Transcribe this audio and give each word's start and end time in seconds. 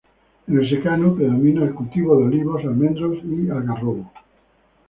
En 0.47 0.57
el 0.57 0.67
secano 0.67 1.13
predomina 1.15 1.61
el 1.63 1.75
cultivo 1.75 2.17
de 2.17 2.23
olivos, 2.23 2.63
almendros 2.65 3.19
y 3.23 3.51
algarrobo. 3.51 4.09